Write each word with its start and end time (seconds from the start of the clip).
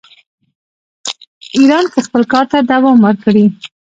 ایران 1.57 1.85
کې 1.91 1.99
خپل 2.07 2.21
کار 2.31 2.45
ته 2.51 2.57
دوام 2.71 2.97
ورکړي. 3.01 3.45